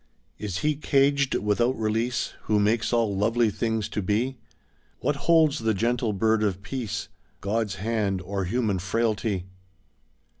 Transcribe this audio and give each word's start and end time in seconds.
Is 0.39 0.57
he 0.65 0.75
caged 0.75 1.35
without 1.35 1.77
release 1.77 2.33
Who 2.45 2.59
makes 2.59 2.91
all 2.91 3.15
lovely 3.15 3.51
things 3.51 3.87
to 3.89 4.01
be? 4.01 4.39
What 4.99 5.15
holds 5.29 5.59
the 5.59 5.75
gentle 5.75 6.11
bird 6.11 6.41
of 6.41 6.63
Peace, 6.63 7.07
God's 7.39 7.75
hand, 7.75 8.19
or 8.19 8.45
human 8.45 8.79
frailty? 8.79 9.45